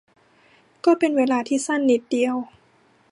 [0.85, 2.35] ก็เป็นเวลาที่สั้นนิดเดียว